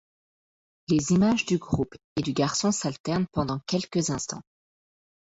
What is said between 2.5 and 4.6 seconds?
s'alternent pendant quelques instants.